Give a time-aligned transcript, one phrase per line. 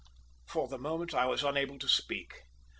[0.47, 2.45] For the moment I was unable to speak.